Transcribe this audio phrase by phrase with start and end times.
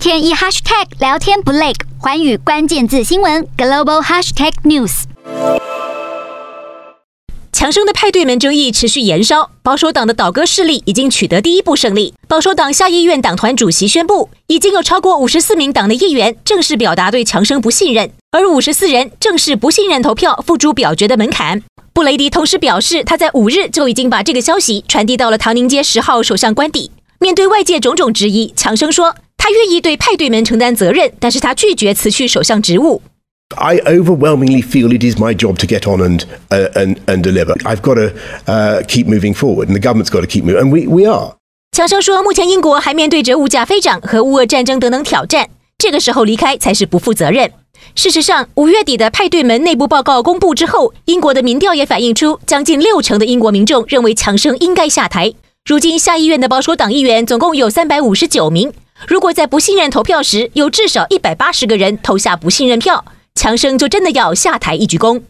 [0.00, 5.02] 天一 hashtag 聊天不累，寰宇关键字新闻 global hashtag news。
[7.52, 12.14] 强生的派对门争议持续延烧，保守党的倒戈势力已经取得第一步胜利。
[12.26, 21.62] 保守党下议院党团主席宣布，已经有超过五十四名党的议员正式表达对强生不信任，而五十四人正式不信任投票付诸表决的门槛。
[21.92, 26.90] 布雷迪同时表示，他在五日就已经把这个消息传递到了唐宁街十号首相官邸。
[27.18, 33.00] 面对外界种种质疑，强生说他愿意对派对门承担责任，但是他拒绝辞去首相职务。
[33.56, 37.54] I overwhelmingly feel it is my job to get on and uh, and and deliver.
[37.62, 38.12] I've got to
[38.44, 41.36] uh, keep moving forward, and the government's got to keep moving, and we we are.
[41.72, 45.48] 强生说，目前英国还面对着物价飞涨和乌俄战争等等挑战，
[45.78, 47.50] 这个时候离开才是不负责任。
[47.94, 55.32] 事实上，五月底的派对门内部报告公布之后，英国的民调也反映出，将近六成的英国民众认为强生应该下台。
[55.64, 58.72] 如今下议院的保守党议员总共有三百五十九名，
[59.06, 63.04] 如果在不信任投票时有至少一百八十个人投下不信任票。
[63.34, 65.22] 强生就真的要下台一鞠躬。